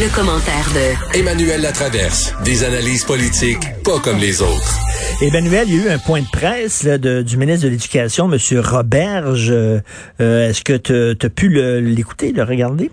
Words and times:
Le 0.00 0.14
commentaire 0.14 0.70
de 0.78 1.18
Emmanuel 1.18 1.60
Latraverse. 1.60 2.32
Des 2.44 2.62
analyses 2.62 3.04
politiques 3.04 3.58
pas 3.82 3.98
comme 3.98 4.18
les 4.18 4.40
autres. 4.42 4.78
Emmanuel, 5.20 5.64
il 5.66 5.74
y 5.74 5.80
a 5.80 5.86
eu 5.86 5.88
un 5.90 5.98
point 5.98 6.20
de 6.20 6.30
presse 6.30 6.84
là, 6.84 6.98
de, 6.98 7.22
du 7.22 7.36
ministre 7.36 7.66
de 7.66 7.70
l'Éducation, 7.70 8.30
M. 8.30 8.38
Roberge. 8.60 9.50
Euh, 9.50 9.80
Est-ce 10.20 10.62
que 10.62 10.76
tu 10.76 11.26
as 11.26 11.30
pu 11.30 11.48
l'écouter, 11.80 12.30
le, 12.30 12.44
regarder? 12.44 12.92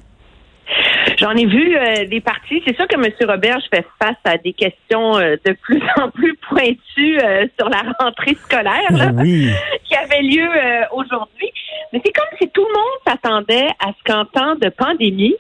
J'en 1.20 1.32
ai 1.32 1.46
vu 1.46 1.78
euh, 1.78 2.06
des 2.06 2.22
parties. 2.22 2.64
C'est 2.66 2.76
sûr 2.76 2.88
que 2.88 2.96
M. 2.96 3.12
Roberge 3.30 3.64
fait 3.72 3.86
face 4.02 4.18
à 4.24 4.38
des 4.38 4.54
questions 4.54 5.18
euh, 5.18 5.36
de 5.46 5.54
plus 5.54 5.82
en 6.02 6.10
plus 6.10 6.36
pointues 6.50 7.20
euh, 7.24 7.46
sur 7.60 7.70
la 7.70 7.84
rentrée 8.00 8.36
scolaire 8.36 8.92
là, 8.92 9.12
oui. 9.14 9.52
qui 9.84 9.96
avait 9.96 10.24
lieu 10.24 10.50
aujourd'hui. 10.92 11.52
Mais 11.94 12.02
c'est 12.04 12.12
comme 12.12 12.38
si 12.42 12.50
tout 12.50 12.66
le 12.66 12.74
monde 12.74 13.00
s'attendait 13.08 13.70
à 13.80 13.90
ce 13.90 14.12
qu'en 14.12 14.26
temps 14.26 14.56
de 14.56 14.70
pandémie, 14.70 15.36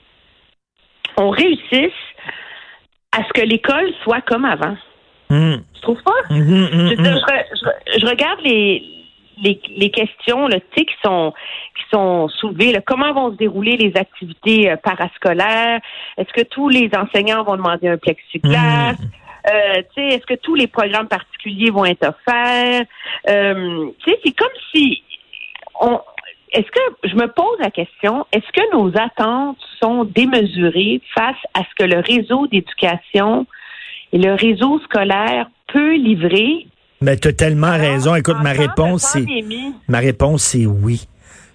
on 1.17 1.29
réussisse 1.29 1.93
à 3.11 3.23
ce 3.23 3.33
que 3.33 3.45
l'école 3.45 3.91
soit 4.03 4.21
comme 4.21 4.45
avant. 4.45 4.75
Mm. 5.29 5.55
Tu 5.73 5.81
trouves 5.81 6.03
pas? 6.03 6.11
Je, 6.29 6.35
je, 6.35 7.99
je, 7.99 8.05
regarde 8.05 8.39
les, 8.43 8.83
les, 9.41 9.59
les 9.75 9.89
questions 9.89 10.47
là, 10.47 10.59
qui 10.75 10.85
sont 11.03 11.33
qui 11.75 11.83
sont 11.91 12.27
soulevées. 12.29 12.71
Là. 12.71 12.81
Comment 12.85 13.13
vont 13.13 13.31
se 13.31 13.37
dérouler 13.37 13.77
les 13.77 13.93
activités 13.95 14.69
euh, 14.69 14.75
parascolaires? 14.77 15.79
Est-ce 16.17 16.31
que 16.33 16.45
tous 16.45 16.69
les 16.69 16.89
enseignants 16.95 17.43
vont 17.43 17.55
demander 17.57 17.87
un 17.87 17.97
plexiglas? 17.97 18.95
Euh, 19.47 19.81
est-ce 19.97 20.25
que 20.25 20.35
tous 20.35 20.55
les 20.55 20.67
programmes 20.67 21.07
particuliers 21.07 21.71
vont 21.71 21.85
être 21.85 22.07
offerts? 22.07 22.85
Euh, 23.29 23.89
c'est 24.05 24.31
comme 24.35 24.47
si 24.73 25.03
on 25.79 25.99
est-ce 26.51 26.71
que 26.71 27.09
je 27.09 27.15
me 27.15 27.27
pose 27.27 27.57
la 27.59 27.69
question, 27.69 28.25
est-ce 28.31 28.49
que 28.53 28.71
nos 28.71 28.89
attentes 28.97 29.57
sont 29.85 30.03
démesurées 30.05 31.01
face 31.13 31.37
à 31.53 31.61
ce 31.61 31.83
que 31.83 31.83
le 31.83 31.99
réseau 31.99 32.47
d'éducation 32.47 33.45
et 34.11 34.17
le 34.17 34.33
réseau 34.33 34.79
scolaire 34.79 35.49
peut 35.71 35.95
livrer? 35.95 36.67
Mais 37.01 37.17
tu 37.17 37.27
as 37.27 37.33
tellement 37.33 37.71
raison. 37.71 38.15
Écoute, 38.15 38.37
ma 38.41 38.51
réponse, 38.51 39.03
c'est 39.03 39.25
ma 39.87 39.99
réponse, 39.99 40.43
c'est 40.43 40.65
oui. 40.65 41.07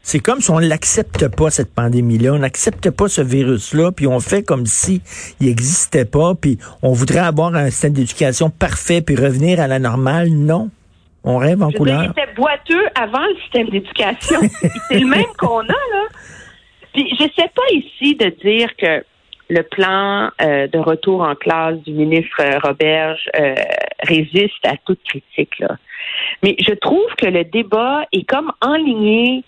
C'est 0.02 0.20
comme 0.20 0.40
si 0.40 0.50
on 0.50 0.60
n'accepte 0.60 1.28
pas 1.28 1.50
cette 1.50 1.74
pandémie-là, 1.74 2.32
on 2.32 2.38
n'accepte 2.38 2.90
pas 2.90 3.08
ce 3.08 3.20
virus-là, 3.20 3.92
puis 3.92 4.06
on 4.06 4.18
fait 4.18 4.42
comme 4.42 4.64
si 4.64 5.02
il 5.40 5.48
n'existait 5.48 6.06
pas, 6.06 6.34
puis 6.34 6.58
on 6.82 6.92
voudrait 6.92 7.18
avoir 7.18 7.54
un 7.54 7.68
système 7.70 7.92
d'éducation 7.92 8.48
parfait, 8.48 9.02
puis 9.02 9.14
revenir 9.14 9.60
à 9.60 9.66
la 9.66 9.78
normale. 9.78 10.28
Non. 10.30 10.70
On 11.22 11.36
rêve 11.36 11.62
en 11.62 11.70
Je 11.70 11.76
couleur. 11.76 12.00
Dire, 12.00 12.12
il 12.16 12.22
était 12.22 12.34
boiteux 12.34 12.86
avant 12.94 13.24
le 13.26 13.34
système 13.42 13.68
d'éducation. 13.68 14.40
c'est 14.88 15.00
le 15.00 15.06
même 15.06 15.24
qu'on 15.38 15.60
a, 15.60 15.66
là. 15.66 16.08
Puis 16.92 17.08
je 17.18 17.24
sais 17.36 17.50
pas 17.54 17.72
ici 17.72 18.14
de 18.16 18.28
dire 18.42 18.74
que 18.76 19.04
le 19.48 19.62
plan 19.62 20.30
euh, 20.40 20.68
de 20.68 20.78
retour 20.78 21.22
en 21.22 21.34
classe 21.34 21.76
du 21.78 21.92
ministre 21.92 22.40
Roberge 22.62 23.28
euh, 23.36 23.54
résiste 24.04 24.64
à 24.64 24.76
toute 24.86 25.02
critique. 25.02 25.58
Là. 25.58 25.76
Mais 26.42 26.54
je 26.60 26.72
trouve 26.74 27.12
que 27.16 27.26
le 27.26 27.44
débat 27.44 28.04
est 28.12 28.28
comme 28.28 28.52
enligné 28.60 29.42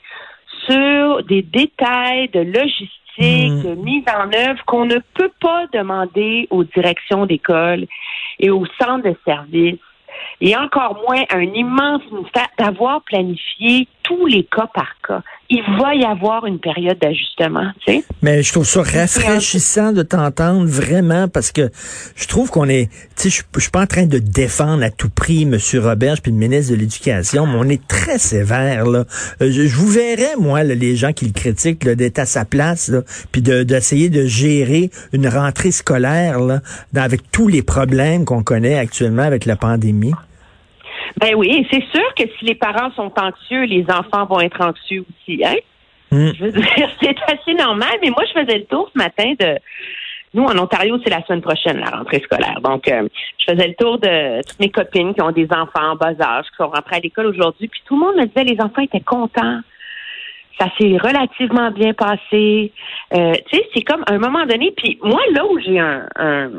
sur 0.69 1.23
des 1.25 1.43
détails 1.43 2.29
de 2.29 2.41
logistique, 2.41 3.03
Mmh. 3.19 3.63
de 3.63 3.75
mise 3.75 4.05
en 4.09 4.33
œuvre 4.33 4.65
qu'on 4.65 4.87
ne 4.87 4.99
peut 5.15 5.33
pas 5.39 5.67
demander 5.75 6.47
aux 6.49 6.65
directions 6.65 7.27
d'école 7.27 7.87
et 8.41 8.49
aux 8.51 8.65
centres 8.81 9.05
de 9.05 9.15
services 9.27 9.79
et 10.41 10.57
encore 10.57 10.99
moins 11.07 11.23
un 11.31 11.43
immense 11.43 12.03
ministère 12.11 12.49
d'avoir 12.59 13.03
planifié 13.03 13.87
tous 14.03 14.27
les 14.27 14.45
cas 14.45 14.67
par 14.73 14.95
cas. 15.07 15.23
Il 15.55 15.63
va 15.79 15.95
y 15.95 16.03
avoir 16.03 16.47
une 16.47 16.59
période 16.59 16.99
d'ajustement, 16.99 17.73
tu 17.85 17.93
sais. 17.93 18.05
Mais 18.23 18.43
je 18.43 18.53
trouve 18.53 18.65
ça 18.65 18.81
rafraîchissant 18.81 19.93
de 19.93 20.03
t'entendre 20.03 20.67
vraiment 20.67 21.29
parce 21.29 21.53
que 21.53 21.69
je 22.17 22.27
trouve 22.27 22.49
qu'on 22.49 22.71
est, 22.71 22.89
tu 23.19 23.29
sais, 23.29 23.45
je, 23.55 23.61
suis 23.61 23.71
pas 23.71 23.83
en 23.83 23.87
train 23.87 24.07
de 24.07 24.17
défendre 24.17 24.83
à 24.83 24.89
tout 24.89 25.11
prix 25.11 25.43
M. 25.43 25.59
Roberge 25.75 26.23
puis 26.23 26.33
le 26.33 26.39
ministre 26.39 26.73
de 26.73 26.79
l'Éducation, 26.79 27.47
mais 27.47 27.59
on 27.59 27.69
est 27.69 27.87
très 27.87 28.17
sévère 28.17 28.87
là. 28.87 29.05
Euh, 29.43 29.51
je, 29.53 29.67
je, 29.67 29.77
vous 29.77 29.89
verrais 29.89 30.37
moi 30.41 30.63
là, 30.65 30.75
les 30.75 30.97
gens 30.97 31.13
qui 31.13 31.27
le 31.27 31.33
critiquent 31.33 31.87
d'être 31.87 32.19
à 32.19 32.25
sa 32.25 32.47
place 32.47 32.89
là, 32.89 33.03
puis 33.31 33.43
d'essayer 33.43 34.09
de, 34.09 34.23
de, 34.23 34.27
gérer 34.27 34.91
une 35.13 35.29
rentrée 35.29 35.71
scolaire 35.71 36.41
là, 36.41 36.61
dans, 36.95 37.03
avec 37.03 37.31
tous 37.31 37.49
les 37.49 37.63
problèmes 37.63 38.25
qu'on 38.25 38.43
connaît 38.43 38.79
actuellement 38.79 39.25
avec 39.25 39.45
la 39.45 39.57
pandémie. 39.57 40.15
Ben 41.23 41.37
oui, 41.37 41.67
c'est 41.71 41.85
sûr 41.95 42.15
que 42.17 42.25
si 42.39 42.45
les 42.45 42.57
parents 42.57 42.91
sont 42.97 43.13
anxieux, 43.17 43.63
les 43.63 43.85
enfants 43.89 44.27
vont 44.27 44.41
être 44.41 44.61
anxieux 44.61 45.05
aussi, 45.09 45.45
hein? 45.45 45.55
Mm. 46.11 46.33
Je 46.35 46.45
veux 46.45 46.53
dire, 46.53 46.91
c'est 47.01 47.17
assez 47.29 47.55
normal, 47.55 47.93
mais 48.03 48.11
moi, 48.11 48.25
je 48.27 48.41
faisais 48.41 48.59
le 48.59 48.65
tour 48.65 48.91
ce 48.93 48.99
matin 48.99 49.33
de. 49.39 49.59
Nous, 50.35 50.43
en 50.43 50.59
Ontario, 50.59 50.99
c'est 51.05 51.11
la 51.11 51.23
semaine 51.27 51.43
prochaine, 51.43 51.79
la 51.79 51.91
rentrée 51.91 52.21
scolaire. 52.25 52.59
Donc, 52.63 52.89
euh, 52.89 53.07
je 53.39 53.53
faisais 53.53 53.69
le 53.69 53.75
tour 53.75 53.99
de 53.99 54.43
toutes 54.49 54.61
mes 54.61 54.71
copines 54.71 55.15
qui 55.15 55.21
ont 55.21 55.31
des 55.31 55.47
enfants 55.51 55.93
en 55.93 55.97
bas 55.97 56.15
âge, 56.19 56.47
qui 56.47 56.57
sont 56.57 56.69
rentrés 56.69 56.97
à 56.97 57.01
l'école 57.01 57.27
aujourd'hui, 57.27 57.69
puis 57.69 57.83
tout 57.85 57.97
le 57.97 58.01
monde 58.01 58.17
me 58.17 58.25
disait 58.25 58.45
les 58.45 58.61
enfants 58.61 58.83
étaient 58.83 59.01
contents. 59.01 59.61
Ça 60.59 60.67
s'est 60.79 60.97
relativement 60.99 61.71
bien 61.71 61.93
passé. 61.95 62.73
Euh, 63.15 63.33
tu 63.51 63.57
sais, 63.57 63.69
c'est 63.75 63.83
comme 63.83 64.03
à 64.07 64.13
un 64.13 64.19
moment 64.19 64.45
donné. 64.47 64.73
Puis 64.77 64.99
moi, 65.03 65.21
là 65.33 65.45
où 65.47 65.59
j'ai 65.59 65.79
un, 65.79 66.07
un 66.17 66.51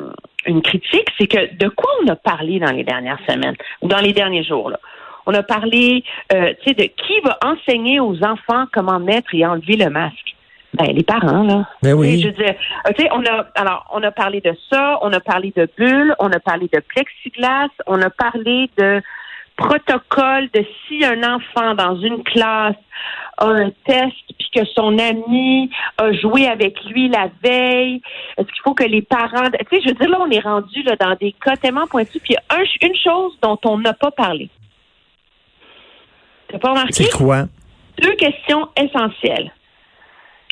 une 0.46 0.62
critique, 0.62 1.08
c'est 1.18 1.28
que 1.28 1.56
de 1.56 1.70
quoi 1.70 1.90
on 2.04 2.08
a 2.10 2.16
parlé 2.16 2.60
dans 2.60 2.72
les 2.72 2.84
dernières 2.84 3.20
semaines 3.28 3.56
ou 3.82 3.88
dans 3.88 4.00
les 4.00 4.14
derniers 4.14 4.44
jours 4.44 4.70
là? 4.70 4.80
On 5.26 5.34
a 5.34 5.42
parlé, 5.42 6.04
euh, 6.34 6.54
tu 6.62 6.70
sais, 6.70 6.74
de 6.74 6.84
qui 6.84 7.20
va 7.24 7.38
enseigner 7.46 8.02
aux 8.02 8.22
enfants 8.26 8.66
comment 8.74 9.00
mettre 9.00 9.34
et 9.34 9.46
enlever 9.46 9.78
le 9.78 9.90
masque. 9.90 10.36
Ben 10.74 10.88
les 10.88 11.04
parents 11.04 11.44
là. 11.44 11.66
Ben 11.82 11.94
oui. 11.94 12.20
Je 12.20 12.28
veux 12.28 12.34
dire, 12.34 12.56
tu 12.88 13.04
sais, 13.04 13.10
on 13.14 13.24
a 13.26 13.46
alors 13.56 13.86
on 13.94 14.02
a 14.02 14.12
parlé 14.12 14.42
de 14.42 14.54
ça, 14.70 15.00
on 15.02 15.14
a 15.14 15.20
parlé 15.20 15.54
de 15.56 15.70
bulles, 15.78 16.16
on 16.20 16.32
a 16.32 16.40
parlé 16.40 16.68
de 16.74 16.80
plexiglas, 16.80 17.70
on 17.86 18.02
a 18.02 18.10
parlé 18.10 18.70
de 18.78 19.02
protocole 19.64 20.50
de 20.54 20.66
si 20.88 21.04
un 21.06 21.24
enfant 21.24 21.74
dans 21.76 21.96
une 22.00 22.24
classe 22.24 22.76
a 23.38 23.46
un 23.46 23.70
test 23.86 24.16
puis 24.38 24.50
que 24.54 24.66
son 24.76 24.98
ami 25.00 25.70
a 25.98 26.12
joué 26.14 26.48
avec 26.48 26.84
lui 26.86 27.10
la 27.10 27.30
veille, 27.44 28.02
est-ce 28.38 28.48
qu'il 28.48 28.62
faut 28.64 28.74
que 28.74 28.84
les 28.84 29.02
parents, 29.02 29.50
tu 29.50 29.78
sais, 29.78 29.82
je 29.82 29.90
veux 29.90 29.96
dire 29.96 30.10
là 30.10 30.20
on 30.22 30.30
est 30.30 30.40
rendu 30.40 30.84
là 30.84 30.96
dans 30.98 31.16
des 31.16 31.34
cas 31.34 31.56
tellement 31.56 31.88
pointus 31.88 32.22
puis 32.22 32.36
un, 32.50 32.64
une 32.82 32.96
chose 32.96 33.38
dont 33.42 33.58
on 33.66 33.78
n'a 33.78 33.94
pas 33.94 34.12
parlé. 34.12 34.50
T'as 36.50 36.60
pas 36.60 36.70
remarqué? 36.70 36.94
C'est 36.94 37.18
quoi? 37.18 37.46
Deux 38.02 38.16
questions 38.16 38.68
essentielles. 38.78 39.52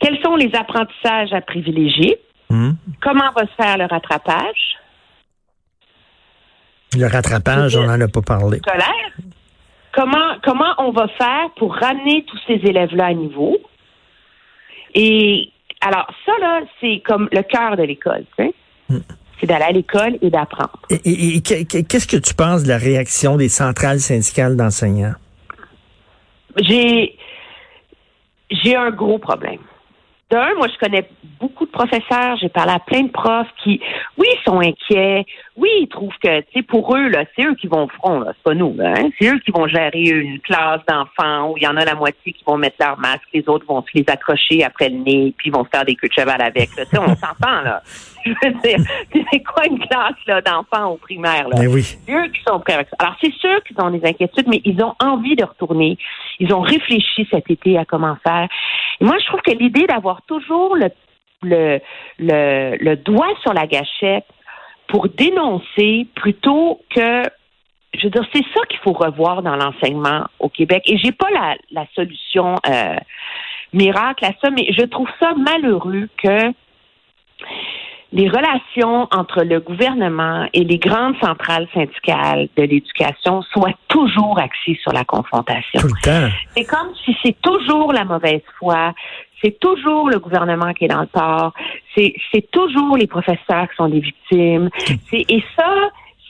Quels 0.02 0.20
sont 0.22 0.36
les 0.36 0.54
apprentissages 0.56 1.32
à 1.32 1.42
privilégier? 1.42 2.18
Mmh. 2.50 2.72
Comment 3.02 3.32
va 3.36 3.44
se 3.44 3.54
faire 3.56 3.78
le 3.78 3.86
rattrapage? 3.86 4.71
Le 6.98 7.08
rattrapage, 7.08 7.76
on 7.78 7.84
n'en 7.84 8.00
a 8.02 8.08
pas 8.08 8.22
parlé. 8.22 8.58
Scolaire. 8.58 9.12
Comment, 9.94 10.36
comment 10.44 10.74
on 10.78 10.92
va 10.92 11.08
faire 11.18 11.50
pour 11.58 11.76
ramener 11.76 12.26
tous 12.26 12.40
ces 12.48 12.56
élèves-là 12.56 13.08
à 13.08 13.14
niveau? 13.14 13.58
Et 14.94 15.50
alors, 15.82 16.08
ça, 16.26 16.32
là, 16.40 16.62
c'est 16.80 17.02
comme 17.06 17.30
le 17.32 17.42
cœur 17.44 17.78
de 17.78 17.84
l'école, 17.84 18.26
tu 18.38 18.44
sais. 18.44 18.54
Mm. 18.90 18.98
C'est 19.40 19.48
d'aller 19.48 19.64
à 19.64 19.72
l'école 19.72 20.18
et 20.22 20.30
d'apprendre. 20.30 20.80
Et, 20.90 20.96
et, 21.06 21.36
et 21.38 21.42
qu'est-ce 21.84 22.08
que 22.08 22.18
tu 22.18 22.34
penses 22.36 22.64
de 22.64 22.68
la 22.68 22.78
réaction 22.78 23.38
des 23.38 23.50
centrales 23.50 24.00
syndicales 24.00 24.56
d'enseignants? 24.56 25.16
J'ai, 26.58 27.18
j'ai 28.52 28.76
un 28.76 28.92
gros 28.92 29.18
problème. 29.18 29.62
D'un, 30.32 30.56
moi, 30.56 30.68
je 30.74 30.78
connais 30.80 31.10
beaucoup 31.42 31.66
de 31.66 31.72
professeurs, 31.72 32.38
j'ai 32.40 32.48
parlé 32.48 32.72
à 32.72 32.80
plein 32.80 33.02
de 33.02 33.12
profs 33.12 33.50
qui, 33.64 33.82
oui, 34.18 34.28
sont 34.46 34.60
inquiets, 34.60 35.26
oui, 35.58 35.70
ils 35.82 35.88
trouvent 35.88 36.14
que, 36.24 36.40
tu 36.42 36.48
sais, 36.54 36.62
pour 36.62 36.96
eux, 36.96 37.10
là, 37.10 37.26
c'est 37.36 37.44
eux 37.44 37.56
qui 37.56 37.68
vont 37.68 37.84
au 37.84 37.88
front, 37.90 38.22
là, 38.22 38.32
c'est 38.36 38.44
pas 38.44 38.54
nous, 38.54 38.74
là, 38.78 38.94
hein? 38.96 39.10
c'est 39.20 39.28
eux 39.28 39.40
qui 39.40 39.52
vont 39.52 39.68
gérer 39.68 40.04
une 40.04 40.40
classe 40.40 40.80
d'enfants 40.88 41.50
où 41.50 41.58
il 41.58 41.64
y 41.64 41.68
en 41.68 41.76
a 41.76 41.84
la 41.84 41.96
moitié 41.96 42.32
qui 42.32 42.44
vont 42.46 42.58
mettre 42.58 42.78
leur 42.80 42.98
masque, 43.00 43.28
les 43.34 43.44
autres 43.50 43.66
vont 43.66 43.82
se 43.82 43.90
les 43.94 44.06
accrocher 44.08 44.64
après 44.64 44.90
le 44.90 44.98
nez, 44.98 45.34
puis 45.38 45.50
ils 45.50 45.54
vont 45.54 45.66
se 45.66 45.70
faire 45.70 45.84
des 45.84 45.96
queues 45.96 46.08
de 46.08 46.14
cheval 46.14 46.42
avec, 46.42 46.70
tu 46.70 46.76
sais, 46.76 46.98
on 46.98 47.16
s'entend, 47.16 47.62
là. 47.64 47.82
Je 48.24 48.30
veux 48.30 48.54
dire, 48.62 48.78
c'est 49.32 49.42
quoi 49.42 49.66
une 49.66 49.80
classe, 49.80 50.14
là, 50.28 50.42
d'enfants 50.42 50.92
au 50.92 50.98
primaire, 50.98 51.50
là? 51.50 51.60
Oui. 51.68 51.82
C'est 51.82 52.14
eux 52.14 52.28
qui 52.28 52.42
sont 52.48 52.60
prêts 52.60 52.74
avec 52.74 52.88
ça. 52.90 52.96
Alors, 53.00 53.16
c'est 53.20 53.34
sûr 53.34 53.64
qu'ils 53.64 53.82
ont 53.82 53.90
des 53.90 54.08
inquiétudes, 54.08 54.48
mais 54.48 54.62
ils 54.64 54.82
ont 54.84 54.94
envie 55.04 55.36
de 55.36 55.44
retourner. 55.44 55.98
Ils 56.40 56.54
ont 56.54 56.62
réfléchi 56.62 57.28
cet 57.32 57.50
été 57.50 57.80
à 57.80 57.86
comment 57.86 58.16
faire. 58.24 58.48
Moi, 59.02 59.18
je 59.20 59.26
trouve 59.26 59.42
que 59.42 59.52
l'idée 59.52 59.88
d'avoir 59.88 60.22
toujours 60.24 60.76
le, 60.76 60.90
le, 61.42 61.80
le, 62.20 62.78
le 62.80 62.96
doigt 62.96 63.34
sur 63.42 63.54
la 63.54 63.68
gâchette 63.68 64.26
pour 64.88 65.08
dénoncer 65.10 66.08
plutôt 66.16 66.82
que 66.96 67.24
je 67.94 68.04
veux 68.06 68.10
dire, 68.10 68.26
c'est 68.34 68.44
ça 68.56 68.66
qu'il 68.68 68.80
faut 68.80 68.94
revoir 68.94 69.42
dans 69.42 69.56
l'enseignement 69.56 70.26
au 70.40 70.50
Québec. 70.50 70.84
Et 70.86 70.98
j'ai 70.98 71.12
pas 71.12 71.30
la, 71.32 71.56
la 71.72 71.86
solution 71.94 72.56
euh, 72.70 72.96
miracle 73.74 74.26
à 74.26 74.32
ça, 74.42 74.50
mais 74.50 74.72
je 74.72 74.86
trouve 74.86 75.10
ça 75.20 75.34
malheureux 75.36 76.08
que 76.18 76.54
les 78.14 78.28
relations 78.28 79.08
entre 79.12 79.44
le 79.44 79.60
gouvernement 79.60 80.48
et 80.54 80.64
les 80.64 80.78
grandes 80.78 81.16
centrales 81.22 81.68
syndicales 81.74 82.50
de 82.58 82.64
l'éducation 82.64 83.42
soient 83.54 83.74
toujours 83.88 84.38
axées 84.38 84.78
sur 84.82 84.92
la 84.92 85.06
confrontation. 85.06 85.80
Tout 85.80 85.88
le 85.88 86.02
temps. 86.04 86.36
C'est 86.56 86.66
comme 86.66 86.94
si 87.06 87.16
c'est 87.24 87.40
toujours 87.42 87.94
la 87.94 88.04
mauvaise 88.04 88.42
foi, 88.60 88.94
c'est 89.42 89.60
toujours 89.60 90.10
le 90.10 90.20
gouvernement 90.20 90.74
qui 90.74 90.86
est 90.86 90.90
dans 90.90 91.02
le 91.02 91.08
tort, 91.08 91.54
c'est 91.96 92.14
c'est 92.32 92.50
toujours 92.52 92.98
les 92.98 93.08
professeurs 93.08 93.70
qui 93.70 93.76
sont 93.78 93.88
des 93.88 94.02
victimes. 94.02 94.70
C'est 95.10 95.26
et 95.30 95.44
ça, 95.56 95.74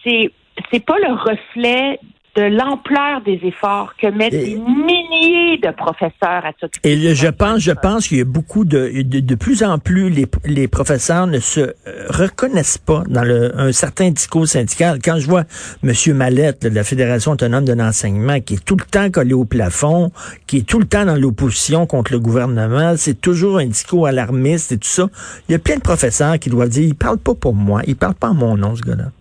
c'est 0.04 0.32
c'est 0.72 0.86
pas 0.86 0.98
le 1.00 1.14
reflet 1.14 2.00
de 2.36 2.44
l'ampleur 2.44 3.22
des 3.26 3.40
efforts 3.44 3.94
que 3.98 4.08
mettent 4.08 4.32
des 4.32 4.56
milliers 4.56 5.58
de 5.58 5.70
professeurs 5.72 6.46
à 6.46 6.52
s'occuper. 6.60 6.90
Et 6.90 7.16
je 7.16 7.28
pense, 7.28 7.60
je 7.60 7.72
pense 7.72 8.08
qu'il 8.08 8.20
y 8.20 8.22
a 8.22 8.26
beaucoup 8.26 8.64
de, 8.64 9.02
de, 9.04 9.20
de 9.20 9.36
plus 9.36 9.64
en 9.64 9.80
plus 9.80 10.10
les, 10.10 10.26
les 10.46 10.68
professeurs 10.70 11.28
ne 11.28 11.40
se 11.40 11.60
euh, 11.60 11.74
reconnaissent 12.10 12.78
pas 12.78 13.04
dans 13.10 13.24
le, 13.24 13.52
un 13.60 13.74
certain 13.74 14.12
discours 14.12 14.48
syndical. 14.48 15.00
Quand 15.04 15.20
je 15.20 15.28
vois 15.28 15.44
M. 15.84 15.92
Mallette 16.16 16.64
de 16.64 16.74
la 16.74 16.86
Fédération 16.86 17.34
autonome 17.34 17.66
de 17.66 17.74
l'enseignement 17.74 18.40
qui 18.40 18.54
est 18.54 18.66
tout 18.66 18.78
le 18.78 18.86
temps 18.86 19.10
collé 19.12 19.34
au 19.34 19.44
plafond, 19.44 20.12
qui 20.48 20.60
est 20.60 20.68
tout 20.68 20.80
le 20.80 20.86
temps 20.86 21.04
dans 21.04 21.16
l'opposition 21.18 21.86
contre 21.86 22.14
le 22.14 22.20
gouvernement, 22.20 22.94
c'est 22.96 23.20
toujours 23.20 23.58
un 23.58 23.66
discours 23.66 24.08
alarmiste 24.08 24.72
et 24.72 24.78
tout 24.78 24.88
ça. 24.88 25.08
Il 25.50 25.52
y 25.52 25.56
a 25.56 25.60
plein 25.60 25.76
de 25.76 25.82
professeurs 25.82 26.40
qui 26.40 26.50
doivent 26.50 26.70
dire, 26.70 26.88
il 26.88 26.96
parle 26.96 27.18
pas 27.18 27.36
pour 27.36 27.54
moi, 27.54 27.82
il 27.88 27.98
parle 27.98 28.16
pas 28.16 28.30
en 28.30 28.36
mon 28.36 28.56
nom, 28.56 28.74
ce 28.76 28.82
gars-là. 28.84 29.12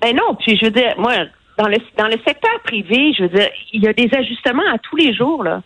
Ben 0.00 0.14
non, 0.14 0.36
puis 0.38 0.56
je 0.56 0.66
veux 0.66 0.70
dire, 0.70 0.94
moi, 0.96 1.12
dans 1.58 1.68
le, 1.68 1.76
dans 1.96 2.06
le 2.06 2.18
secteur 2.26 2.60
privé, 2.64 3.12
je 3.16 3.24
veux 3.24 3.28
dire, 3.28 3.48
il 3.72 3.82
y 3.82 3.88
a 3.88 3.92
des 3.92 4.08
ajustements 4.14 4.68
à 4.72 4.78
tous 4.78 4.96
les 4.96 5.12
jours, 5.12 5.42
là. 5.42 5.62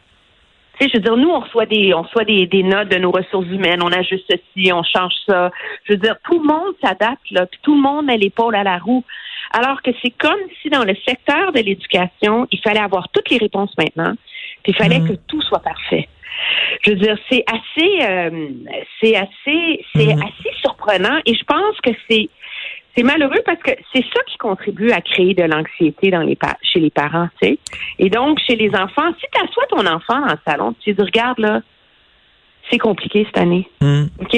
Tu 0.79 0.87
sais, 0.87 0.91
je 0.91 0.97
veux 0.97 1.03
dire, 1.03 1.17
nous, 1.19 1.29
on 1.29 1.41
reçoit 1.41 1.67
des, 1.67 1.93
on 1.93 2.01
reçoit 2.03 2.25
des, 2.25 2.47
des 2.47 2.63
notes 2.63 2.89
de 2.89 2.97
nos 2.99 3.11
ressources 3.11 3.47
humaines, 3.47 3.83
on 3.83 3.93
ajuste 3.93 4.25
ceci, 4.31 4.73
on 4.73 4.83
change 4.83 5.13
ça. 5.29 5.51
Je 5.85 5.93
veux 5.93 5.99
dire, 5.99 6.17
tout 6.25 6.39
le 6.41 6.47
monde 6.47 6.75
s'adapte, 6.83 7.31
là, 7.31 7.45
puis 7.47 7.61
tout 7.63 7.75
le 7.75 7.81
monde 7.83 8.07
met 8.07 8.17
l'épaule 8.17 8.57
à 8.57 8.63
la 8.65 8.79
roue. 8.79 9.05
Alors 9.53 9.83
que 9.83 9.91
c'est 10.03 10.15
comme 10.19 10.41
si 10.63 10.71
dans 10.71 10.85
le 10.85 10.95
secteur 11.07 11.53
de 11.53 11.61
l'éducation, 11.61 12.47
il 12.51 12.59
fallait 12.61 12.81
avoir 12.81 13.11
toutes 13.11 13.29
les 13.29 13.37
réponses 13.37 13.73
maintenant, 13.77 14.15
puis 14.63 14.73
il 14.73 14.77
fallait 14.77 15.01
Mhm. 15.01 15.09
que 15.09 15.13
tout 15.29 15.43
soit 15.43 15.61
parfait. 15.61 16.09
Je 16.83 16.91
veux 16.93 16.97
dire, 16.97 17.19
c'est 17.31 17.45
assez, 17.47 17.91
euh, 18.09 18.49
c'est 19.01 19.15
assez, 19.15 19.85
c'est 19.95 20.15
Mhm. 20.17 20.23
assez 20.23 20.51
surprenant, 20.63 21.19
et 21.27 21.35
je 21.35 21.45
pense 21.45 21.79
que 21.83 21.91
c'est, 22.09 22.31
c'est 22.97 23.03
malheureux 23.03 23.41
parce 23.47 23.61
que 23.63 23.71
c'est 23.93 24.03
ça 24.15 24.21
qui 24.27 24.37
contribue 24.39 24.91
à 24.93 25.01
créer 25.01 25.35
de 25.35 25.43
l'anxiété 25.45 26.11
dans 26.11 26.21
les 26.23 26.37
pa- 26.37 26.59
chez 26.63 26.81
les 26.81 26.91
parents, 26.91 27.29
tu 27.41 27.49
sais. 27.49 27.59
Et 27.99 28.11
donc, 28.11 28.39
chez 28.47 28.57
les 28.57 28.71
enfants, 28.75 29.13
si 29.19 29.27
tu 29.33 29.43
assois 29.43 29.67
ton 29.71 29.87
enfant 29.87 30.21
dans 30.21 30.33
le 30.33 30.39
salon, 30.47 30.75
tu 30.81 30.93
dis, 30.93 31.03
regarde, 31.03 31.39
là, 31.39 31.61
c'est 32.71 32.79
compliqué 32.79 33.25
cette 33.27 33.39
année, 33.39 33.69
Hmm. 33.81 34.05
OK? 34.21 34.37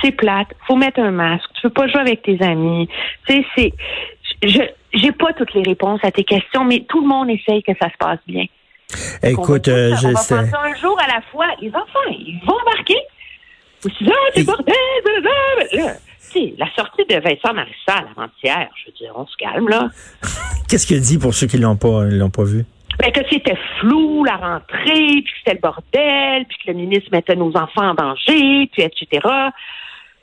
C'est 0.00 0.12
plate, 0.12 0.48
faut 0.66 0.76
mettre 0.76 1.00
un 1.00 1.10
masque, 1.10 1.48
tu 1.54 1.62
peux 1.62 1.70
pas 1.70 1.86
jouer 1.86 2.00
avec 2.00 2.22
tes 2.22 2.42
amis. 2.42 2.88
Tu 3.28 3.34
sais, 3.34 3.46
c'est... 3.56 3.72
Je 4.42 4.60
j'ai 4.94 5.12
pas 5.12 5.32
toutes 5.32 5.54
les 5.54 5.62
réponses 5.62 6.00
à 6.02 6.10
tes 6.10 6.24
questions, 6.24 6.64
mais 6.64 6.84
tout 6.88 7.00
le 7.00 7.06
monde 7.06 7.30
essaye 7.30 7.62
que 7.62 7.72
ça 7.80 7.88
se 7.90 7.96
passe 7.98 8.18
bien. 8.26 8.44
Écoute, 9.22 9.68
on 9.68 9.72
va, 9.72 9.76
euh, 9.78 9.92
on 9.92 9.96
je 9.96 10.08
va 10.08 10.16
sais. 10.16 10.34
ça 10.50 10.60
un 10.62 10.74
jour 10.74 10.98
à 11.00 11.06
la 11.06 11.22
fois. 11.30 11.46
Les 11.62 11.70
enfants, 11.70 12.10
ils 12.10 12.38
vont. 12.44 12.52
Ou 13.84 13.88
c'est 14.34 14.44
bordel, 14.44 14.74
blablabla. 15.04 15.94
La 16.58 16.66
sortie 16.74 17.04
de 17.04 17.14
Vincent 17.16 17.52
Marissal 17.54 18.06
avant-hier, 18.16 18.68
je 18.76 18.86
veux 18.86 18.96
dire, 18.96 19.12
on 19.14 19.26
se 19.26 19.36
calme, 19.36 19.68
là. 19.68 19.90
Qu'est-ce 20.68 20.86
qu'il 20.86 21.00
dit 21.00 21.18
pour 21.18 21.34
ceux 21.34 21.46
qui 21.46 21.58
l'ont 21.58 21.76
pas, 21.76 22.04
l'ont 22.04 22.30
pas 22.30 22.44
vu? 22.44 22.64
Ben, 22.98 23.10
que 23.10 23.20
c'était 23.30 23.58
flou, 23.80 24.24
la 24.24 24.36
rentrée, 24.36 25.22
puis 25.22 25.24
que 25.24 25.38
c'était 25.38 25.54
le 25.54 25.60
bordel, 25.60 26.44
puis 26.46 26.58
que 26.64 26.70
le 26.70 26.74
ministre 26.74 27.08
mettait 27.12 27.36
nos 27.36 27.54
enfants 27.56 27.90
en 27.90 27.94
danger, 27.94 28.68
puis 28.72 28.82
etc. 28.82 29.28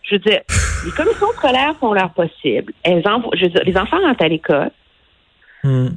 Je 0.04 0.16
veux 0.16 0.19
dire, 0.19 0.42
les 0.86 0.92
commissions 0.92 1.31
scolaires 1.38 1.75
font 1.80 1.94
leur 1.94 2.12
possible. 2.12 2.74
Elles 2.84 3.07
envoient, 3.07 3.36
je 3.36 3.45
veux 3.45 3.52
dire, 3.52 3.63
les 3.66 3.78
enfants 3.78 4.00
rentrent 4.02 4.24
à 4.24 4.28
l'école. 4.28 4.72
Hmm. 5.63 5.90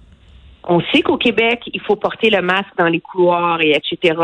On 0.65 0.81
sait 0.93 1.03
qu'au 1.03 1.17
Québec, 1.17 1.63
il 1.73 1.81
faut 1.81 1.97
porter 1.97 2.31
le 2.31 2.43
masque 2.43 2.73
dans 2.79 2.89
les 2.89 3.01
couloirs 3.01 3.61
et 3.61 3.73
etc. 3.73 4.15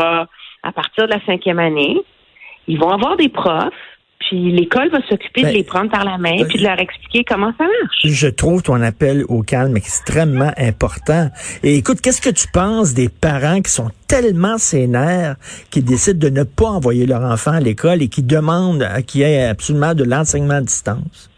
à 0.63 0.71
partir 0.71 1.07
de 1.07 1.13
la 1.13 1.25
cinquième 1.25 1.59
année. 1.59 1.97
Ils 2.67 2.79
vont 2.79 2.89
avoir 2.89 3.17
des 3.17 3.29
profs, 3.29 3.73
puis 4.29 4.51
l'école 4.51 4.89
va 4.89 4.99
s'occuper 5.09 5.41
Ben, 5.41 5.49
de 5.49 5.57
les 5.57 5.63
prendre 5.63 5.89
par 5.89 6.05
la 6.05 6.19
main, 6.19 6.37
ben, 6.37 6.47
puis 6.47 6.59
de 6.59 6.63
leur 6.63 6.79
expliquer 6.79 7.23
comment 7.23 7.51
ça 7.57 7.63
marche. 7.63 7.97
Je 8.03 8.27
trouve 8.27 8.61
ton 8.61 8.79
appel 8.81 9.23
au 9.27 9.41
calme 9.41 9.75
extrêmement 9.75 10.51
important. 10.55 11.29
Et 11.63 11.77
écoute, 11.77 11.99
qu'est-ce 11.99 12.21
que 12.21 12.29
tu 12.29 12.47
penses 12.53 12.93
des 12.93 13.09
parents 13.09 13.61
qui 13.61 13.71
sont 13.71 13.89
tellement 14.07 14.59
sénères 14.59 15.35
qui 15.71 15.81
décident 15.81 16.19
de 16.19 16.29
ne 16.29 16.43
pas 16.43 16.67
envoyer 16.67 17.07
leur 17.07 17.23
enfant 17.23 17.53
à 17.53 17.59
l'école 17.59 18.03
et 18.03 18.07
qui 18.07 18.21
demandent 18.21 18.87
qu'il 19.07 19.21
y 19.21 19.23
ait 19.23 19.45
absolument 19.45 19.95
de 19.95 20.03
l'enseignement 20.03 20.55
à 20.55 20.61
distance? 20.61 21.31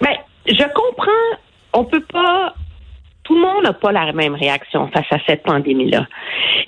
Ben, 0.00 0.14
je 0.46 0.64
comprends. 0.72 1.38
On 1.72 1.84
peut 1.84 2.04
pas. 2.12 2.54
Tout 3.24 3.34
le 3.34 3.40
monde 3.40 3.64
n'a 3.64 3.72
pas 3.72 3.90
la 3.90 4.12
même 4.12 4.34
réaction 4.34 4.88
face 4.88 5.06
à 5.10 5.16
cette 5.26 5.42
pandémie-là. 5.42 6.06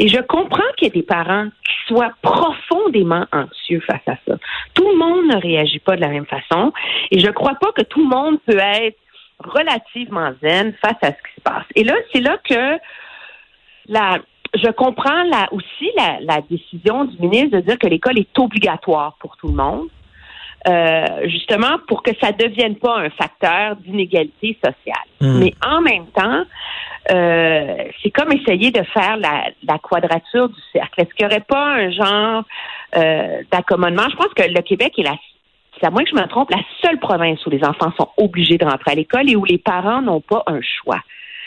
Et 0.01 0.09
je 0.09 0.21
comprends 0.23 0.65
qu'il 0.77 0.89
y 0.89 0.91
ait 0.91 1.01
des 1.01 1.07
parents 1.07 1.49
soient 1.87 2.13
profondément 2.23 3.25
anxieux 3.33 3.81
face 3.81 4.07
à 4.07 4.17
ça. 4.27 4.37
Tout 4.75 4.89
le 4.89 4.97
monde 4.97 5.35
ne 5.35 5.41
réagit 5.41 5.79
pas 5.79 5.97
de 5.97 6.01
la 6.01 6.09
même 6.09 6.27
façon. 6.27 6.73
Et 7.11 7.21
je 7.21 7.31
crois 7.31 7.55
pas 7.55 7.73
que 7.73 7.83
tout 7.83 8.03
le 8.03 8.09
monde 8.09 8.39
peut 8.47 8.59
être 8.59 8.99
relativement 9.39 10.33
zen 10.43 10.75
face 10.81 10.99
à 11.03 11.09
ce 11.09 11.13
qui 11.13 11.35
se 11.37 11.41
passe. 11.43 11.65
Et 11.75 11.85
là, 11.85 11.95
c'est 12.13 12.21
là 12.21 12.39
que 12.43 12.79
la, 13.89 14.19
je 14.55 14.71
comprends 14.71 15.23
la, 15.25 15.53
aussi 15.53 15.91
la 15.97 16.41
décision 16.43 17.05
du 17.05 17.19
ministre 17.19 17.59
de 17.59 17.61
dire 17.61 17.79
que 17.79 17.87
l'école 17.87 18.19
est 18.19 18.39
obligatoire 18.39 19.17
pour 19.21 19.37
tout 19.37 19.49
le 19.49 19.55
monde. 19.55 19.89
Euh, 20.69 21.29
justement 21.29 21.79
pour 21.87 22.03
que 22.03 22.11
ça 22.21 22.33
devienne 22.33 22.75
pas 22.75 22.99
un 22.99 23.11
facteur 23.11 23.77
d'inégalité 23.77 24.59
sociale. 24.65 25.07
Hmm. 25.21 25.39
Mais 25.39 25.55
en 25.65 25.81
même 25.81 26.07
temps, 26.09 26.43
euh, 27.13 27.77
c'est 28.03 28.11
comme 28.11 28.33
essayer 28.33 28.73
de 28.73 28.83
faire 28.83 29.17
la, 29.17 29.51
la 29.63 29.79
quadrature 29.79 30.49
du 30.49 30.61
cercle. 30.73 31.03
Est-ce 31.03 31.15
qu'il 31.15 31.25
n'y 31.25 31.33
aurait 31.33 31.45
pas 31.47 31.75
un 31.75 31.91
genre 31.91 32.45
euh, 32.97 33.43
d'accommodement? 33.53 34.09
Je 34.11 34.17
pense 34.17 34.35
que 34.35 34.43
le 34.43 34.61
Québec 34.63 34.95
est 34.99 35.05
la 35.05 35.15
c'est 35.79 35.87
à 35.87 35.91
moins 35.91 36.05
que 36.05 36.11
je 36.11 36.17
me 36.17 36.27
trompe, 36.27 36.51
la 36.51 36.63
seule 36.83 36.99
province 36.99 37.45
où 37.45 37.51
les 37.51 37.63
enfants 37.63 37.93
sont 37.99 38.09
obligés 38.17 38.57
de 38.57 38.65
rentrer 38.65 38.93
à 38.93 38.95
l'école 38.95 39.31
et 39.31 39.37
où 39.37 39.45
les 39.45 39.59
parents 39.59 40.01
n'ont 40.01 40.23
pas 40.23 40.43
un 40.47 40.61
choix. 40.63 41.01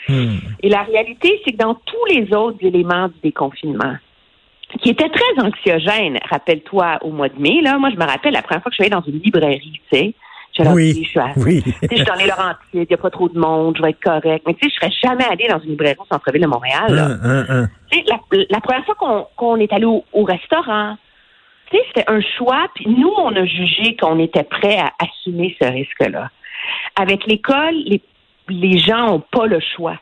Hmm. 0.08 0.36
Et 0.62 0.68
la 0.68 0.82
réalité, 0.82 1.42
c'est 1.44 1.50
que 1.50 1.56
dans 1.56 1.74
tous 1.74 2.06
les 2.08 2.32
autres 2.32 2.58
éléments 2.62 3.08
du 3.08 3.14
déconfinement, 3.24 3.96
qui 4.80 4.90
était 4.90 5.08
très 5.08 5.42
anxiogène, 5.44 6.18
rappelle-toi, 6.30 6.98
au 7.02 7.10
mois 7.10 7.28
de 7.28 7.38
mai, 7.40 7.60
là, 7.62 7.76
moi, 7.78 7.90
je 7.90 7.96
me 7.96 8.04
rappelle 8.04 8.32
la 8.34 8.42
première 8.42 8.62
fois 8.62 8.70
que 8.70 8.76
je 8.76 8.82
suis 8.82 8.92
allée 8.92 9.02
dans 9.02 9.10
une 9.10 9.20
librairie, 9.20 9.80
tu 9.90 9.98
sais. 9.98 10.14
Je 10.56 10.64
leur 10.64 10.74
Oui, 10.74 10.92
dis, 10.92 11.04
je 11.04 11.08
suis 11.10 11.18
à- 11.20 11.32
oui. 11.36 11.62
tu 11.62 11.70
sais, 11.70 11.88
je 11.90 11.96
suis 11.96 12.04
dans 12.04 12.14
les 12.14 12.26
Laurentides, 12.26 12.58
il 12.74 12.80
n'y 12.88 12.94
a 12.94 12.96
pas 12.96 13.10
trop 13.10 13.28
de 13.28 13.38
monde, 13.38 13.76
je 13.76 13.82
vais 13.82 13.90
être 13.90 14.02
correct. 14.02 14.42
Mais 14.46 14.54
tu 14.54 14.68
sais, 14.68 14.70
je 14.70 14.74
serais 14.80 14.92
jamais 15.02 15.24
allée 15.24 15.46
dans 15.48 15.60
une 15.60 15.70
librairie 15.70 15.96
au 15.98 16.06
centre-ville 16.12 16.42
de 16.42 16.46
Montréal. 16.48 16.86
là. 16.94 17.04
Un, 17.04 17.30
un, 17.30 17.62
un. 17.62 17.68
Tu 17.90 17.98
sais, 17.98 18.04
la, 18.08 18.18
la 18.50 18.60
première 18.60 18.84
fois 18.84 19.26
qu'on 19.36 19.56
est 19.56 19.72
allé 19.72 19.84
au, 19.84 20.04
au 20.12 20.24
restaurant, 20.24 20.96
tu 21.70 21.76
sais, 21.76 21.84
c'était 21.88 22.10
un 22.10 22.20
choix, 22.36 22.66
puis 22.74 22.86
nous, 22.88 23.12
on 23.16 23.34
a 23.36 23.44
jugé 23.44 23.96
qu'on 23.96 24.18
était 24.18 24.42
prêt 24.42 24.76
à 24.78 24.90
assumer 24.98 25.56
ce 25.62 25.68
risque-là. 25.68 26.30
Avec 26.96 27.26
l'école, 27.26 27.74
les, 27.86 28.02
les 28.48 28.78
gens 28.78 29.06
n'ont 29.06 29.20
pas 29.30 29.46
le 29.46 29.60
choix. 29.76 29.96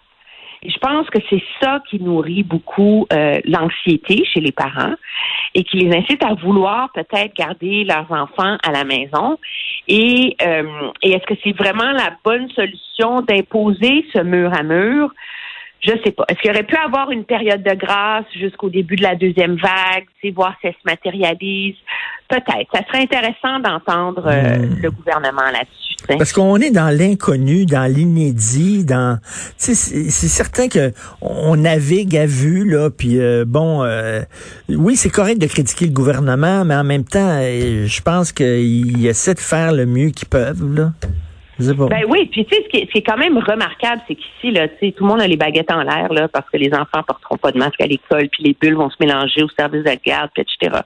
Je 0.65 0.77
pense 0.79 1.09
que 1.11 1.19
c'est 1.31 1.43
ça 1.61 1.81
qui 1.89 2.01
nourrit 2.01 2.43
beaucoup 2.43 3.07
euh, 3.13 3.39
l'anxiété 3.45 4.25
chez 4.25 4.41
les 4.41 4.53
parents 4.53 4.95
et 5.55 5.65
qui 5.65 5.79
les 5.79 5.97
incite 5.97 6.23
à 6.25 6.35
vouloir 6.35 6.91
peut-être 6.93 7.35
garder 7.35 7.85
leurs 7.85 8.11
enfants 8.11 8.57
à 8.63 8.73
la 8.73 8.85
maison. 8.85 9.39
Et, 9.87 10.37
euh, 10.43 10.91
et 11.03 11.13
est-ce 11.13 11.27
que 11.27 11.39
c'est 11.45 11.57
vraiment 11.57 11.93
la 11.93 12.13
bonne 12.25 12.51
solution 12.51 13.21
d'imposer 13.23 14.05
ce 14.13 14.21
mur 14.23 14.53
à 14.53 14.63
mur? 14.63 15.11
Je 15.81 15.93
sais 16.05 16.11
pas. 16.11 16.25
Est-ce 16.29 16.41
qu'il 16.41 16.51
aurait 16.51 16.65
pu 16.65 16.77
avoir 16.77 17.11
une 17.11 17.25
période 17.25 17.63
de 17.63 17.75
grâce 17.75 18.25
jusqu'au 18.37 18.69
début 18.69 18.97
de 18.97 19.03
la 19.03 19.15
deuxième 19.15 19.57
vague, 19.57 20.07
voir 20.35 20.55
si 20.61 20.67
elle 20.67 20.75
se 20.75 20.85
matérialise? 20.85 21.77
Peut-être. 22.29 22.71
Ça 22.75 22.83
serait 22.89 23.03
intéressant 23.03 23.59
d'entendre 23.61 24.25
euh, 24.27 24.59
Hmm. 24.59 24.79
le 24.83 24.91
gouvernement 24.91 25.51
là-dessus. 25.53 26.17
Parce 26.17 26.33
qu'on 26.33 26.57
est 26.57 26.71
dans 26.71 26.97
l'inconnu, 26.97 27.67
dans 27.67 27.91
l'inédit, 27.93 28.85
dans 28.85 29.19
c'est 29.57 29.75
certain 29.75 30.69
que 30.69 30.93
on 31.21 31.57
navigue 31.57 32.17
à 32.17 32.27
vue 32.27 32.69
là, 32.69 32.89
puis 32.91 33.19
euh, 33.19 33.45
bon, 33.47 33.83
euh, 33.83 34.21
oui 34.69 34.97
c'est 34.97 35.11
correct 35.11 35.39
de 35.39 35.47
critiquer 35.47 35.87
le 35.87 35.93
gouvernement, 35.93 36.65
mais 36.65 36.77
en 36.77 36.85
même 36.85 37.05
temps, 37.05 37.39
euh, 37.41 37.87
je 37.87 38.01
pense 38.01 38.33
qu'ils 38.33 39.07
essaient 39.07 39.35
de 39.35 39.41
faire 39.41 39.73
le 39.73 39.87
mieux 39.87 40.11
qu'ils 40.11 40.29
peuvent 40.29 40.65
là. 40.75 40.93
Ben 41.89 42.05
oui, 42.09 42.27
puis 42.27 42.45
tu 42.47 42.55
sais, 42.55 42.63
ce 42.65 42.69
qui 42.69 42.77
est, 42.79 42.87
ce 42.87 42.91
qui 42.93 42.99
est 42.99 43.03
quand 43.03 43.17
même 43.17 43.37
remarquable, 43.39 44.01
c'est 44.07 44.15
qu'ici, 44.15 44.51
là, 44.53 44.69
tu 44.69 44.75
sais, 44.81 44.93
tout 44.93 45.05
le 45.05 45.11
monde 45.11 45.21
a 45.21 45.27
les 45.27 45.37
baguettes 45.37 45.71
en 45.73 45.83
l'air, 45.83 46.13
là, 46.13 46.29
parce 46.29 46.49
que 46.51 46.57
les 46.57 46.73
enfants 46.73 47.03
porteront 47.07 47.37
pas 47.37 47.51
de 47.53 47.59
masque 47.59 47.81
à 47.81 47.87
l'école, 47.87 48.29
puis 48.29 48.45
les 48.45 48.57
bulles 48.61 48.77
vont 48.77 48.91
se 48.91 48.97
mélanger 49.01 49.43
au 49.43 49.49
service 49.59 49.83
de 49.85 49.97
garde, 50.07 50.31
puis 50.35 50.43
etc. 50.45 50.81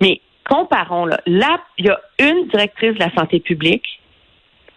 Mais 0.00 0.20
comparons, 0.48 1.04
là, 1.06 1.20
là, 1.26 1.60
il 1.78 1.86
y 1.86 1.90
a 1.90 2.00
une 2.20 2.46
directrice 2.48 2.94
de 2.94 3.00
la 3.00 3.12
santé 3.14 3.40
publique 3.40 4.00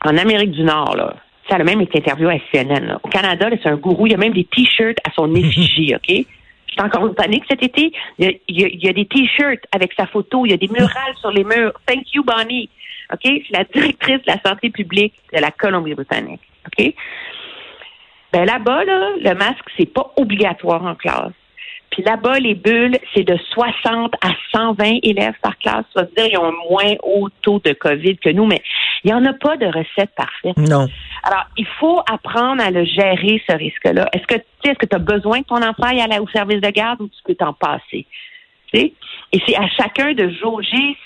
en 0.03 0.17
Amérique 0.17 0.51
du 0.51 0.63
Nord, 0.63 0.95
là. 0.95 1.15
Ça 1.49 1.55
a 1.57 1.63
même 1.63 1.81
été 1.81 1.97
interviewé 1.99 2.35
à 2.35 2.39
CNN. 2.51 2.85
là. 2.87 2.99
Au 3.03 3.07
Canada, 3.09 3.49
là, 3.49 3.57
c'est 3.61 3.67
un 3.69 3.75
gourou. 3.75 4.07
Il 4.07 4.11
y 4.11 4.15
a 4.15 4.17
même 4.17 4.31
des 4.33 4.45
t-shirts 4.45 4.97
à 5.05 5.11
son 5.11 5.33
effigie, 5.35 5.93
OK? 5.95 6.25
J'étais 6.67 6.81
encore 6.83 7.03
en 7.03 7.13
panique 7.13 7.43
cet 7.49 7.61
été. 7.61 7.91
Il 8.17 8.25
y 8.25 8.27
a, 8.29 8.31
il 8.47 8.61
y 8.61 8.63
a- 8.63 8.67
il 8.69 8.83
y 8.85 8.87
a 8.87 8.93
des 8.93 9.05
t-shirts 9.05 9.65
avec 9.73 9.91
sa 9.93 10.05
photo. 10.07 10.45
Il 10.45 10.51
y 10.51 10.53
a 10.53 10.57
des 10.57 10.69
murales 10.69 11.15
sur 11.19 11.29
les 11.31 11.43
murs. 11.43 11.73
Thank 11.85 12.13
you, 12.13 12.23
Bonnie. 12.23 12.69
OK? 13.13 13.21
C'est 13.23 13.51
la 13.51 13.63
directrice 13.63 14.21
de 14.21 14.27
la 14.27 14.39
santé 14.45 14.69
publique 14.69 15.13
de 15.33 15.39
la 15.39 15.51
Colombie-Britannique. 15.51 16.41
OK? 16.67 16.93
Ben 18.33 18.45
là-bas, 18.45 18.85
là, 18.85 19.11
le 19.19 19.33
masque, 19.35 19.65
c'est 19.77 19.91
pas 19.91 20.13
obligatoire 20.15 20.83
en 20.85 20.95
classe. 20.95 21.33
Puis 21.91 22.03
là-bas, 22.03 22.39
les 22.39 22.55
bulles, 22.55 22.97
c'est 23.13 23.23
de 23.23 23.37
60 23.53 24.13
à 24.21 24.29
120 24.53 24.99
élèves 25.03 25.35
par 25.41 25.57
classe. 25.57 25.83
Ça 25.93 26.03
veut 26.03 26.11
dire 26.15 26.27
qu'ils 26.27 26.37
ont 26.37 26.45
un 26.45 26.69
moins 26.69 26.93
haut 27.03 27.27
taux 27.41 27.59
de 27.59 27.73
COVID 27.73 28.17
que 28.17 28.29
nous, 28.29 28.45
mais 28.45 28.61
il 29.03 29.07
n'y 29.07 29.13
en 29.13 29.25
a 29.25 29.33
pas 29.33 29.57
de 29.57 29.65
recette 29.65 30.11
parfaite. 30.15 30.55
Non. 30.57 30.87
Alors, 31.23 31.45
il 31.57 31.67
faut 31.79 31.99
apprendre 32.09 32.63
à 32.63 32.71
le 32.71 32.85
gérer, 32.85 33.43
ce 33.47 33.55
risque-là. 33.55 34.07
Est-ce 34.13 34.25
que 34.25 34.35
tu 34.35 34.69
est-ce 34.69 34.77
que 34.77 34.85
tu 34.85 34.95
as 34.95 34.99
besoin 34.99 35.41
que 35.41 35.47
ton 35.47 35.61
enfant 35.61 35.83
aille 35.83 36.19
au 36.19 36.27
service 36.29 36.61
de 36.61 36.69
garde 36.69 37.01
ou 37.01 37.07
tu 37.07 37.21
peux 37.25 37.35
t'en 37.35 37.53
passer? 37.53 38.05
Et 38.73 38.93
c'est 39.45 39.57
à 39.57 39.67
chacun 39.67 40.13
de 40.13 40.29
jauger 40.29 40.97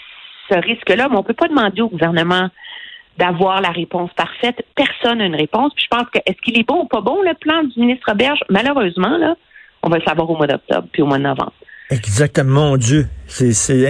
ce 0.50 0.56
risque-là, 0.56 1.08
mais 1.10 1.16
on 1.16 1.22
ne 1.22 1.26
peut 1.26 1.34
pas 1.34 1.48
demander 1.48 1.82
au 1.82 1.90
gouvernement 1.90 2.50
d'avoir 3.18 3.62
la 3.62 3.70
réponse 3.70 4.12
parfaite. 4.16 4.66
Personne 4.76 5.20
n'a 5.20 5.26
une 5.26 5.36
réponse. 5.36 5.74
Puis 5.76 5.86
je 5.90 5.98
pense 5.98 6.10
que 6.14 6.20
est-ce 6.26 6.42
qu'il 6.44 6.60
est 6.60 6.68
bon 6.68 6.84
ou 6.84 6.86
pas 6.86 7.02
bon, 7.02 7.22
le 7.22 7.34
plan 7.34 7.64
du 7.64 7.80
ministre 7.80 8.14
Berge? 8.14 8.40
Malheureusement, 8.50 9.18
là, 9.18 9.36
on 9.84 9.90
va 9.90 9.98
le 9.98 10.04
savoir 10.04 10.30
au 10.30 10.36
mois 10.36 10.48
d'octobre 10.48 10.88
puis 10.92 11.02
au 11.02 11.06
mois 11.06 11.18
de 11.18 11.24
novembre. 11.24 11.54
Exactement, 11.92 12.70
mon 12.70 12.78
Dieu. 12.78 13.08
C'est 13.28 13.84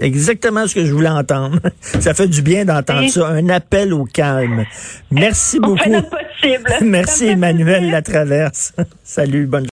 exactement 0.00 0.66
ce 0.68 0.74
que 0.74 0.84
je 0.84 0.92
voulais 0.92 1.08
entendre. 1.08 1.58
Ça 1.80 2.14
fait 2.14 2.28
du 2.28 2.42
bien 2.42 2.64
d'entendre 2.64 3.08
ça. 3.08 3.28
Un 3.28 3.48
appel 3.48 3.92
au 3.92 4.04
calme. 4.04 4.64
Merci 5.10 5.58
on 5.60 5.68
beaucoup. 5.68 5.82
Fait 5.82 5.90
notre 5.90 6.10
possible. 6.10 6.70
Merci 6.82 7.26
Emmanuel 7.26 7.90
Latraverse. 7.90 8.74
Salut, 9.02 9.46
bonne 9.46 9.66